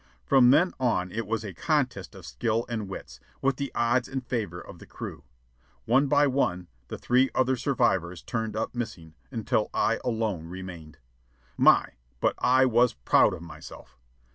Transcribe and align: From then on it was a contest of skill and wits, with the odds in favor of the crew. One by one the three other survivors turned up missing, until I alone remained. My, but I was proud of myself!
From 0.25 0.49
then 0.49 0.73
on 0.79 1.11
it 1.11 1.27
was 1.27 1.43
a 1.43 1.53
contest 1.53 2.15
of 2.15 2.25
skill 2.25 2.65
and 2.67 2.89
wits, 2.89 3.19
with 3.39 3.57
the 3.57 3.71
odds 3.75 4.07
in 4.07 4.21
favor 4.21 4.59
of 4.59 4.79
the 4.79 4.87
crew. 4.87 5.23
One 5.85 6.07
by 6.07 6.25
one 6.25 6.67
the 6.87 6.97
three 6.97 7.29
other 7.35 7.55
survivors 7.55 8.23
turned 8.23 8.55
up 8.55 8.73
missing, 8.73 9.13
until 9.29 9.69
I 9.75 9.99
alone 10.03 10.47
remained. 10.47 10.97
My, 11.55 11.89
but 12.19 12.33
I 12.39 12.65
was 12.65 12.93
proud 12.95 13.35
of 13.35 13.43
myself! 13.43 13.95